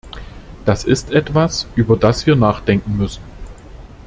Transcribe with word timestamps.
Das 0.65 0.83
ist 0.83 1.11
etwas, 1.11 1.67
über 1.75 1.95
das 1.95 2.25
wir 2.25 2.35
nachdenken 2.35 2.97
müssen. 2.97 3.21